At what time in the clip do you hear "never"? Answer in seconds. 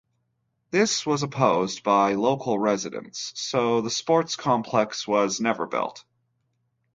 5.39-5.67